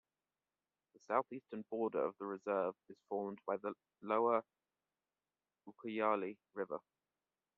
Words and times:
The 0.95 0.99
southeastern 1.01 1.63
border 1.69 2.03
of 2.05 2.15
the 2.17 2.25
reserve 2.25 2.73
is 2.89 2.97
formed 3.07 3.37
by 3.45 3.57
the 3.57 3.75
lower 4.01 4.41
Ucayali 5.67 6.37
River. 6.55 6.79